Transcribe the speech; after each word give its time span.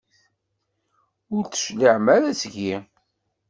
Ur 1.35 1.43
d-tecliɛem 1.45 2.05
ara 2.15 2.39
seg-i. 2.41 2.75